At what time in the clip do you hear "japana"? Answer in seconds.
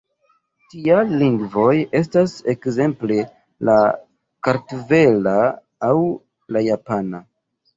6.71-7.23